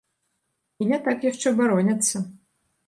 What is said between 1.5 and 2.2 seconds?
бароняцца.